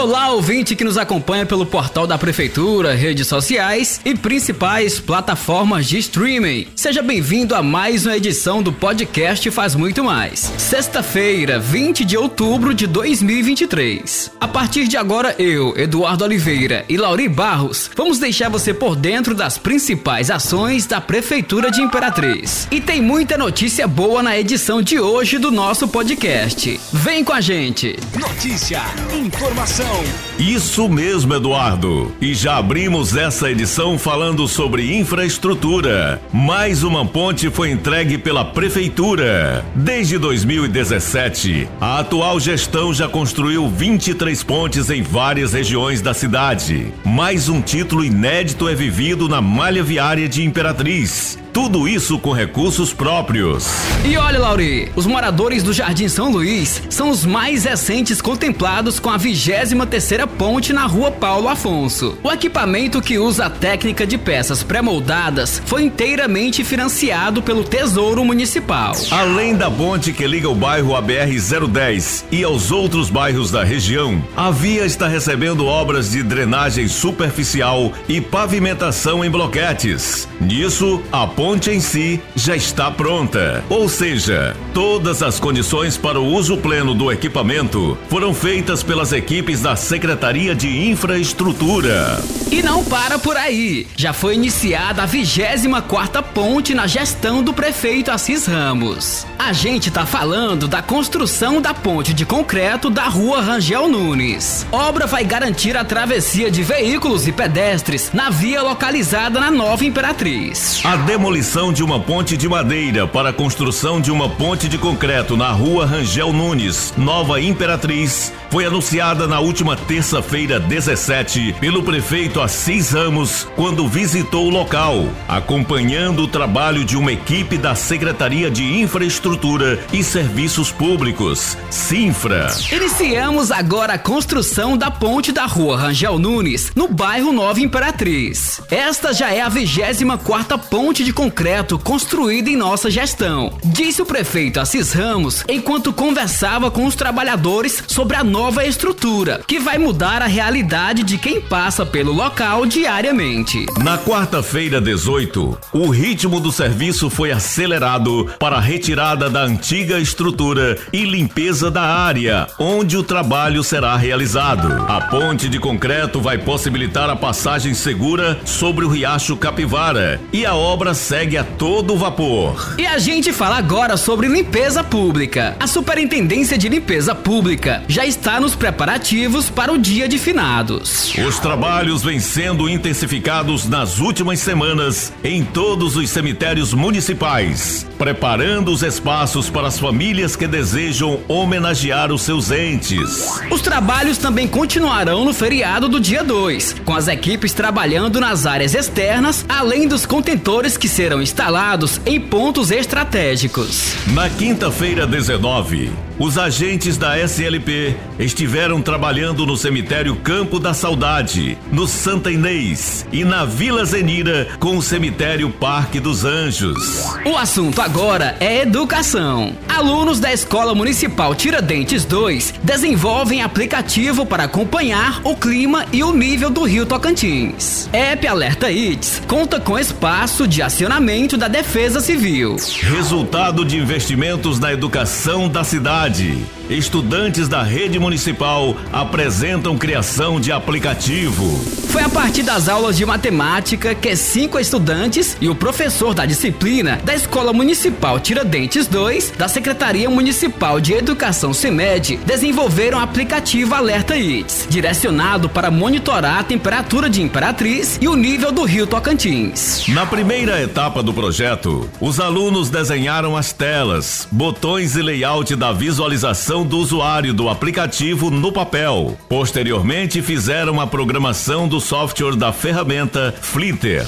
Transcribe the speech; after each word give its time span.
Olá, 0.00 0.30
ouvinte 0.30 0.76
que 0.76 0.84
nos 0.84 0.96
acompanha 0.96 1.44
pelo 1.44 1.66
portal 1.66 2.06
da 2.06 2.16
Prefeitura, 2.16 2.94
redes 2.94 3.26
sociais 3.26 4.00
e 4.04 4.14
principais 4.14 5.00
plataformas 5.00 5.88
de 5.88 5.98
streaming. 5.98 6.68
Seja 6.76 7.02
bem-vindo 7.02 7.52
a 7.52 7.64
mais 7.64 8.06
uma 8.06 8.16
edição 8.16 8.62
do 8.62 8.72
podcast 8.72 9.50
Faz 9.50 9.74
Muito 9.74 10.04
Mais. 10.04 10.52
Sexta-feira, 10.56 11.58
20 11.58 12.04
de 12.04 12.16
outubro 12.16 12.72
de 12.72 12.86
2023. 12.86 14.30
A 14.40 14.46
partir 14.46 14.86
de 14.86 14.96
agora, 14.96 15.34
eu, 15.36 15.76
Eduardo 15.76 16.22
Oliveira 16.22 16.84
e 16.88 16.96
Lauri 16.96 17.28
Barros, 17.28 17.90
vamos 17.96 18.20
deixar 18.20 18.48
você 18.48 18.72
por 18.72 18.94
dentro 18.94 19.34
das 19.34 19.58
principais 19.58 20.30
ações 20.30 20.86
da 20.86 21.00
Prefeitura 21.00 21.72
de 21.72 21.82
Imperatriz. 21.82 22.68
E 22.70 22.80
tem 22.80 23.02
muita 23.02 23.36
notícia 23.36 23.88
boa 23.88 24.22
na 24.22 24.38
edição 24.38 24.80
de 24.80 25.00
hoje 25.00 25.38
do 25.38 25.50
nosso 25.50 25.88
podcast. 25.88 26.80
Vem 26.92 27.24
com 27.24 27.32
a 27.32 27.40
gente! 27.40 27.96
Notícia, 28.16 28.80
informação 29.12 29.87
zone. 29.88 30.27
Isso 30.38 30.88
mesmo, 30.88 31.34
Eduardo. 31.34 32.12
E 32.20 32.32
já 32.32 32.58
abrimos 32.58 33.16
essa 33.16 33.50
edição 33.50 33.98
falando 33.98 34.46
sobre 34.46 34.96
infraestrutura. 34.96 36.22
Mais 36.32 36.84
uma 36.84 37.04
ponte 37.04 37.50
foi 37.50 37.72
entregue 37.72 38.16
pela 38.16 38.44
Prefeitura. 38.44 39.64
Desde 39.74 40.16
2017, 40.16 41.68
a 41.80 41.98
atual 41.98 42.38
gestão 42.38 42.94
já 42.94 43.08
construiu 43.08 43.68
23 43.68 44.40
pontes 44.44 44.90
em 44.90 45.02
várias 45.02 45.54
regiões 45.54 46.00
da 46.00 46.14
cidade. 46.14 46.92
Mais 47.04 47.48
um 47.48 47.60
título 47.60 48.04
inédito 48.04 48.68
é 48.68 48.74
vivido 48.76 49.28
na 49.28 49.40
malha 49.40 49.82
viária 49.82 50.28
de 50.28 50.44
Imperatriz. 50.44 51.36
Tudo 51.52 51.88
isso 51.88 52.20
com 52.20 52.30
recursos 52.30 52.92
próprios. 52.92 53.66
E 54.04 54.16
olha, 54.16 54.38
Lauri, 54.38 54.92
os 54.94 55.06
moradores 55.06 55.64
do 55.64 55.72
Jardim 55.72 56.06
São 56.06 56.30
Luís 56.30 56.80
são 56.88 57.10
os 57.10 57.26
mais 57.26 57.64
recentes 57.64 58.22
contemplados 58.22 59.00
com 59.00 59.10
a 59.10 59.16
23 59.16 59.74
terceira 59.88 60.27
ponte 60.28 60.72
na 60.72 60.86
rua 60.86 61.10
Paulo 61.10 61.48
Afonso. 61.48 62.18
O 62.22 62.30
equipamento 62.30 63.00
que 63.00 63.18
usa 63.18 63.46
a 63.46 63.50
técnica 63.50 64.06
de 64.06 64.18
peças 64.18 64.62
pré-moldadas 64.62 65.62
foi 65.64 65.82
inteiramente 65.82 66.62
financiado 66.62 67.42
pelo 67.42 67.64
Tesouro 67.64 68.24
Municipal. 68.24 68.92
Além 69.10 69.56
da 69.56 69.70
ponte 69.70 70.12
que 70.12 70.26
liga 70.26 70.48
o 70.48 70.54
bairro 70.54 70.94
à 70.94 71.02
BR-010 71.02 72.24
e 72.30 72.44
aos 72.44 72.70
outros 72.70 73.10
bairros 73.10 73.50
da 73.50 73.64
região, 73.64 74.22
a 74.36 74.50
via 74.50 74.84
está 74.84 75.08
recebendo 75.08 75.66
obras 75.66 76.10
de 76.10 76.22
drenagem 76.22 76.86
superficial 76.86 77.92
e 78.08 78.20
pavimentação 78.20 79.24
em 79.24 79.30
bloquetes. 79.30 80.28
Nisso, 80.40 81.02
a 81.10 81.26
ponte 81.26 81.70
em 81.70 81.80
si 81.80 82.20
já 82.36 82.54
está 82.54 82.90
pronta. 82.90 83.64
Ou 83.68 83.88
seja, 83.88 84.54
todas 84.74 85.22
as 85.22 85.40
condições 85.40 85.96
para 85.96 86.20
o 86.20 86.26
uso 86.26 86.56
pleno 86.58 86.94
do 86.94 87.10
equipamento 87.10 87.96
foram 88.08 88.34
feitas 88.34 88.82
pelas 88.82 89.12
equipes 89.12 89.62
da 89.62 89.74
Secretaria 89.74 90.17
de 90.54 90.68
Infraestrutura. 90.68 92.37
E 92.50 92.62
não 92.62 92.82
para 92.82 93.18
por 93.18 93.36
aí. 93.36 93.86
Já 93.94 94.14
foi 94.14 94.34
iniciada 94.34 95.02
a 95.02 95.06
24 95.06 95.82
quarta 95.88 96.22
ponte 96.22 96.74
na 96.74 96.86
gestão 96.86 97.42
do 97.42 97.52
prefeito 97.52 98.10
Assis 98.10 98.46
Ramos. 98.46 99.26
A 99.38 99.52
gente 99.52 99.90
tá 99.90 100.06
falando 100.06 100.66
da 100.66 100.80
construção 100.80 101.60
da 101.60 101.74
ponte 101.74 102.14
de 102.14 102.24
concreto 102.24 102.88
da 102.88 103.04
rua 103.04 103.42
Rangel 103.42 103.88
Nunes. 103.88 104.66
Obra 104.72 105.06
vai 105.06 105.24
garantir 105.24 105.76
a 105.76 105.84
travessia 105.84 106.50
de 106.50 106.62
veículos 106.62 107.26
e 107.26 107.32
pedestres 107.32 108.10
na 108.12 108.30
via 108.30 108.62
localizada 108.62 109.38
na 109.40 109.50
Nova 109.50 109.84
Imperatriz. 109.84 110.80
A 110.84 110.96
demolição 110.96 111.72
de 111.72 111.82
uma 111.82 112.00
ponte 112.00 112.36
de 112.36 112.48
madeira 112.48 113.06
para 113.06 113.30
a 113.30 113.32
construção 113.32 114.00
de 114.00 114.10
uma 114.10 114.28
ponte 114.28 114.68
de 114.68 114.78
concreto 114.78 115.36
na 115.36 115.50
rua 115.50 115.84
Rangel 115.84 116.32
Nunes, 116.32 116.94
Nova 116.96 117.40
Imperatriz, 117.40 118.32
foi 118.50 118.64
anunciada 118.64 119.26
na 119.26 119.38
última 119.40 119.76
terça-feira 119.76 120.58
17 120.58 121.54
pelo 121.60 121.82
prefeito 121.82 122.37
Assis 122.40 122.92
Ramos 122.92 123.48
quando 123.56 123.88
visitou 123.88 124.46
o 124.46 124.50
local, 124.50 125.08
acompanhando 125.26 126.22
o 126.22 126.28
trabalho 126.28 126.84
de 126.84 126.96
uma 126.96 127.12
equipe 127.12 127.58
da 127.58 127.74
Secretaria 127.74 128.48
de 128.48 128.80
Infraestrutura 128.80 129.78
e 129.92 130.04
Serviços 130.04 130.70
Públicos, 130.70 131.56
Sinfra. 131.68 132.48
Iniciamos 132.70 133.50
agora 133.50 133.94
a 133.94 133.98
construção 133.98 134.76
da 134.76 134.90
ponte 134.90 135.32
da 135.32 135.46
rua 135.46 135.76
Rangel 135.76 136.18
Nunes, 136.18 136.70
no 136.76 136.86
bairro 136.86 137.32
Nova 137.32 137.60
Imperatriz. 137.60 138.60
Esta 138.70 139.12
já 139.12 139.32
é 139.32 139.40
a 139.40 139.48
24 139.48 140.18
quarta 140.24 140.56
ponte 140.56 141.02
de 141.02 141.12
concreto 141.12 141.78
construída 141.78 142.50
em 142.50 142.56
nossa 142.56 142.90
gestão, 142.90 143.58
disse 143.64 144.00
o 144.00 144.06
prefeito 144.06 144.60
Assis 144.60 144.92
Ramos 144.92 145.42
enquanto 145.48 145.92
conversava 145.92 146.70
com 146.70 146.86
os 146.86 146.94
trabalhadores 146.94 147.82
sobre 147.86 148.16
a 148.16 148.22
nova 148.22 148.64
estrutura, 148.64 149.42
que 149.46 149.58
vai 149.58 149.78
mudar 149.78 150.22
a 150.22 150.26
realidade 150.26 151.02
de 151.02 151.18
quem 151.18 151.40
passa 151.40 151.84
pelo 151.84 152.12
local 152.12 152.27
diariamente. 152.66 153.66
Na 153.82 153.96
quarta-feira 153.98 154.80
18, 154.80 155.58
o 155.72 155.88
ritmo 155.88 156.40
do 156.40 156.52
serviço 156.52 157.08
foi 157.08 157.30
acelerado 157.30 158.30
para 158.38 158.56
a 158.56 158.60
retirada 158.60 159.30
da 159.30 159.42
antiga 159.42 159.98
estrutura 159.98 160.78
e 160.92 161.04
limpeza 161.04 161.70
da 161.70 161.82
área 161.82 162.46
onde 162.58 162.96
o 162.96 163.02
trabalho 163.02 163.62
será 163.62 163.96
realizado. 163.96 164.84
A 164.88 165.00
ponte 165.00 165.48
de 165.48 165.58
concreto 165.58 166.20
vai 166.20 166.38
possibilitar 166.38 167.08
a 167.08 167.16
passagem 167.16 167.74
segura 167.74 168.38
sobre 168.44 168.84
o 168.84 168.88
riacho 168.88 169.36
Capivara 169.36 170.20
e 170.32 170.44
a 170.44 170.54
obra 170.54 170.94
segue 170.94 171.36
a 171.36 171.44
todo 171.44 171.96
vapor. 171.96 172.74
E 172.78 172.86
a 172.86 172.98
gente 172.98 173.32
fala 173.32 173.56
agora 173.56 173.96
sobre 173.96 174.28
limpeza 174.28 174.84
pública. 174.84 175.56
A 175.58 175.66
Superintendência 175.66 176.58
de 176.58 176.68
Limpeza 176.68 177.14
Pública 177.14 177.82
já 177.88 178.04
está 178.04 178.40
nos 178.40 178.54
preparativos 178.54 179.50
para 179.50 179.72
o 179.72 179.78
dia 179.78 180.08
de 180.08 180.18
finados. 180.18 181.12
Os 181.26 181.38
trabalhos 181.38 182.02
vêm 182.02 182.17
sendo 182.20 182.68
intensificados 182.68 183.68
nas 183.68 183.98
últimas 183.98 184.40
semanas 184.40 185.12
em 185.22 185.44
todos 185.44 185.96
os 185.96 186.10
cemitérios 186.10 186.72
municipais, 186.72 187.86
preparando 187.96 188.70
os 188.70 188.82
espaços 188.82 189.50
para 189.50 189.68
as 189.68 189.78
famílias 189.78 190.36
que 190.36 190.46
desejam 190.46 191.20
homenagear 191.28 192.12
os 192.12 192.22
seus 192.22 192.50
entes. 192.50 193.40
Os 193.50 193.60
trabalhos 193.60 194.18
também 194.18 194.46
continuarão 194.46 195.24
no 195.24 195.32
feriado 195.32 195.88
do 195.88 196.00
dia 196.00 196.24
2, 196.24 196.76
com 196.84 196.94
as 196.94 197.08
equipes 197.08 197.52
trabalhando 197.52 198.20
nas 198.20 198.46
áreas 198.46 198.74
externas, 198.74 199.44
além 199.48 199.86
dos 199.86 200.06
contentores 200.06 200.76
que 200.76 200.88
serão 200.88 201.20
instalados 201.22 202.00
em 202.06 202.20
pontos 202.20 202.70
estratégicos. 202.70 203.94
Na 204.08 204.28
quinta-feira 204.28 205.06
19, 205.06 206.07
os 206.18 206.36
agentes 206.36 206.96
da 206.96 207.16
SLP 207.18 207.94
estiveram 208.18 208.82
trabalhando 208.82 209.46
no 209.46 209.56
cemitério 209.56 210.16
Campo 210.16 210.58
da 210.58 210.74
Saudade, 210.74 211.56
no 211.70 211.86
Santa 211.86 212.30
Inês 212.30 213.06
e 213.12 213.24
na 213.24 213.44
Vila 213.44 213.84
Zenira 213.84 214.48
com 214.58 214.76
o 214.76 214.82
cemitério 214.82 215.48
Parque 215.48 216.00
dos 216.00 216.24
Anjos. 216.24 217.06
O 217.24 217.36
assunto 217.36 217.80
agora 217.80 218.36
é 218.40 218.62
educação. 218.62 219.54
Alunos 219.68 220.18
da 220.18 220.32
Escola 220.32 220.74
Municipal 220.74 221.36
Tiradentes 221.36 222.04
2 222.04 222.54
desenvolvem 222.64 223.42
aplicativo 223.42 224.26
para 224.26 224.44
acompanhar 224.44 225.20
o 225.22 225.36
clima 225.36 225.86
e 225.92 226.02
o 226.02 226.12
nível 226.12 226.50
do 226.50 226.64
Rio 226.64 226.84
Tocantins. 226.84 227.88
App 227.92 228.26
Alerta 228.26 228.70
ITS 228.70 229.22
conta 229.28 229.60
com 229.60 229.78
espaço 229.78 230.48
de 230.48 230.62
acionamento 230.62 231.36
da 231.36 231.46
Defesa 231.46 232.00
Civil. 232.00 232.56
Resultado 232.80 233.64
de 233.64 233.76
investimentos 233.76 234.58
na 234.58 234.72
educação 234.72 235.48
da 235.48 235.62
cidade 235.62 236.07
cidade. 236.08 236.57
Estudantes 236.68 237.48
da 237.48 237.62
rede 237.62 237.98
municipal 237.98 238.76
apresentam 238.92 239.78
criação 239.78 240.38
de 240.38 240.52
aplicativo. 240.52 241.58
Foi 241.88 242.02
a 242.02 242.08
partir 242.10 242.42
das 242.42 242.68
aulas 242.68 242.94
de 242.94 243.06
matemática 243.06 243.94
que 243.94 244.14
cinco 244.14 244.58
estudantes 244.58 245.34
e 245.40 245.48
o 245.48 245.54
professor 245.54 246.12
da 246.12 246.26
disciplina 246.26 247.00
da 247.02 247.14
Escola 247.14 247.54
Municipal 247.54 248.20
Tiradentes 248.20 248.86
2, 248.86 249.32
da 249.38 249.48
Secretaria 249.48 250.10
Municipal 250.10 250.78
de 250.78 250.92
Educação 250.92 251.54
CEMED, 251.54 252.18
desenvolveram 252.26 252.98
o 252.98 253.00
aplicativo 253.00 253.74
Alerta 253.74 254.14
ITS, 254.14 254.66
direcionado 254.68 255.48
para 255.48 255.70
monitorar 255.70 256.40
a 256.40 256.44
temperatura 256.44 257.08
de 257.08 257.22
Imperatriz 257.22 257.98
e 257.98 258.06
o 258.06 258.14
nível 258.14 258.52
do 258.52 258.64
rio 258.64 258.86
Tocantins. 258.86 259.86
Na 259.88 260.04
primeira 260.04 260.60
etapa 260.60 261.02
do 261.02 261.14
projeto, 261.14 261.88
os 261.98 262.20
alunos 262.20 262.68
desenharam 262.68 263.34
as 263.34 263.54
telas, 263.54 264.28
botões 264.30 264.96
e 264.96 265.00
layout 265.00 265.56
da 265.56 265.72
visualização 265.72 266.57
do 266.64 266.78
usuário 266.78 267.32
do 267.32 267.48
aplicativo 267.48 268.30
no 268.30 268.52
papel. 268.52 269.16
Posteriormente, 269.28 270.22
fizeram 270.22 270.80
a 270.80 270.86
programação 270.86 271.66
do 271.66 271.80
software 271.80 272.36
da 272.36 272.52
ferramenta 272.52 273.34
Flitter. 273.40 274.06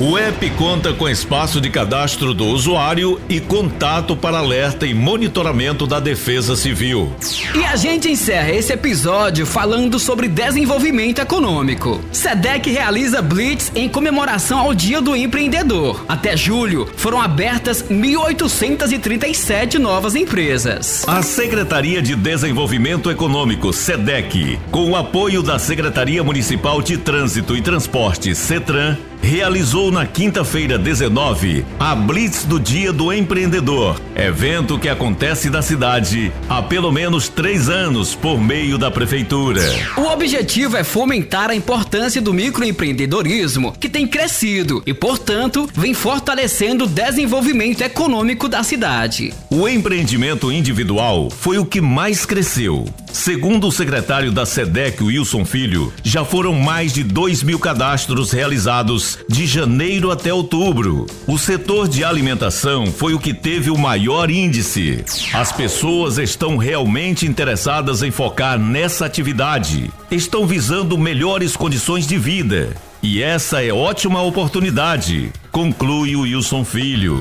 O 0.00 0.18
app 0.18 0.50
conta 0.50 0.92
com 0.92 1.08
espaço 1.08 1.60
de 1.60 1.70
cadastro 1.70 2.34
do 2.34 2.46
usuário 2.46 3.20
e 3.28 3.38
contato 3.38 4.16
para 4.16 4.38
alerta 4.38 4.84
e 4.84 4.92
monitoramento 4.92 5.86
da 5.86 6.00
Defesa 6.00 6.56
Civil. 6.56 7.12
E 7.54 7.64
a 7.64 7.76
gente 7.76 8.10
encerra 8.10 8.50
esse 8.50 8.72
episódio 8.72 9.46
falando 9.46 10.00
sobre 10.00 10.26
desenvolvimento 10.26 11.20
econômico. 11.20 12.00
SEDEC 12.10 12.72
realiza 12.72 13.22
Blitz 13.22 13.70
em 13.76 13.88
comemoração 13.88 14.58
ao 14.58 14.74
Dia 14.74 15.00
do 15.00 15.14
Empreendedor. 15.14 16.04
Até 16.08 16.36
julho, 16.36 16.88
foram 16.96 17.22
abertas 17.22 17.84
1.837 17.84 19.74
novas 19.74 20.16
empresas. 20.16 21.04
A 21.06 21.22
Secretaria 21.22 22.02
de 22.02 22.16
Desenvolvimento 22.16 23.12
Econômico, 23.12 23.72
SEDEC, 23.72 24.58
com 24.72 24.90
o 24.90 24.96
apoio 24.96 25.40
da 25.40 25.56
Secretaria 25.60 26.24
Municipal 26.24 26.82
de 26.82 26.96
Trânsito 26.96 27.56
e 27.56 27.62
Transporte, 27.62 28.34
CETRAN, 28.34 28.98
realizou 29.24 29.90
na 29.90 30.04
quinta-feira 30.04 30.78
19 30.78 31.64
a 31.80 31.94
Blitz 31.94 32.44
do 32.44 32.60
Dia 32.60 32.92
do 32.92 33.10
Empreendedor, 33.10 33.98
evento 34.14 34.78
que 34.78 34.86
acontece 34.86 35.48
na 35.48 35.62
cidade 35.62 36.30
há 36.46 36.62
pelo 36.62 36.92
menos 36.92 37.26
três 37.26 37.70
anos 37.70 38.14
por 38.14 38.38
meio 38.38 38.76
da 38.76 38.90
prefeitura. 38.90 39.62
O 39.96 40.02
objetivo 40.02 40.76
é 40.76 40.84
fomentar 40.84 41.48
a 41.48 41.54
importância 41.54 42.20
do 42.20 42.34
microempreendedorismo, 42.34 43.72
que 43.80 43.88
tem 43.88 44.06
crescido 44.06 44.82
e, 44.86 44.92
portanto, 44.92 45.68
vem 45.72 45.94
fortalecendo 45.94 46.84
o 46.84 46.88
desenvolvimento 46.88 47.80
econômico 47.80 48.46
da 48.46 48.62
cidade. 48.62 49.32
O 49.48 49.66
empreendimento 49.66 50.52
individual 50.52 51.30
foi 51.30 51.56
o 51.56 51.64
que 51.64 51.80
mais 51.80 52.26
cresceu. 52.26 52.84
Segundo 53.10 53.68
o 53.68 53.72
secretário 53.72 54.32
da 54.32 54.44
SEDEC, 54.44 55.02
Wilson 55.02 55.44
Filho, 55.44 55.92
já 56.02 56.24
foram 56.24 56.52
mais 56.52 56.92
de 56.92 57.04
2 57.04 57.44
mil 57.44 57.60
cadastros 57.60 58.32
realizados 58.32 59.13
de 59.28 59.46
janeiro 59.46 60.10
até 60.10 60.32
outubro. 60.32 61.06
O 61.26 61.38
setor 61.38 61.88
de 61.88 62.04
alimentação 62.04 62.86
foi 62.86 63.14
o 63.14 63.18
que 63.18 63.34
teve 63.34 63.70
o 63.70 63.78
maior 63.78 64.30
índice. 64.30 65.04
As 65.32 65.52
pessoas 65.52 66.18
estão 66.18 66.56
realmente 66.56 67.26
interessadas 67.26 68.02
em 68.02 68.10
focar 68.10 68.58
nessa 68.58 69.06
atividade. 69.06 69.90
Estão 70.10 70.46
visando 70.46 70.98
melhores 70.98 71.56
condições 71.56 72.06
de 72.06 72.18
vida. 72.18 72.74
E 73.02 73.22
essa 73.22 73.62
é 73.62 73.72
ótima 73.72 74.22
oportunidade, 74.22 75.30
conclui 75.52 76.16
o 76.16 76.22
Wilson 76.22 76.64
Filho. 76.64 77.20